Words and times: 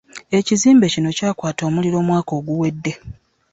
Ekizimbe 0.37 0.85
kino 0.93 1.09
kyakwata 1.17 1.61
omuliro 1.69 1.97
omwaka 2.01 2.31
oguwedde. 2.39 2.91